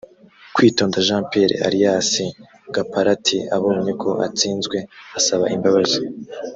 [0.55, 2.09] kwitonda jean pierre alias
[2.75, 4.77] gaparati abonye ko atsinzwe
[5.17, 5.99] asaba imbabazi